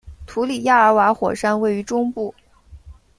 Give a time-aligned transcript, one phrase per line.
[0.25, 2.33] 图里亚尔瓦火山位于中部。